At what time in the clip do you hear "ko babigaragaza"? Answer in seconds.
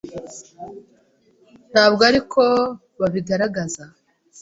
2.31-3.83